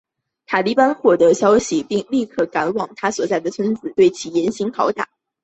[0.47, 5.07] 塔利班获得消息后立刻赶往他所在的村子里对其严刑拷打。